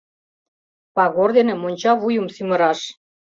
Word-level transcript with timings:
Пагор 0.95 1.29
дене 1.37 1.53
монча 1.57 1.91
вуйым 2.01 2.27
сӱмыраш! 2.35 2.79